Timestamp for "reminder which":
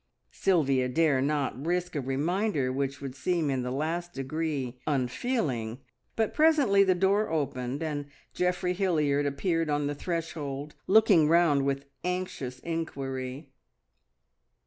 2.01-3.01